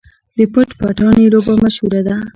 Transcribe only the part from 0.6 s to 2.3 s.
پټانې لوبه مشهوره ده.